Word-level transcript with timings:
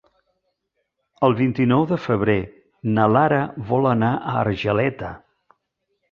El 1.27 1.35
vint-i-nou 1.41 1.83
de 1.91 1.99
febrer 2.05 2.37
na 2.95 3.05
Lara 3.15 3.41
vol 3.73 3.89
anar 3.91 4.09
a 4.15 4.33
Argeleta. 4.45 5.11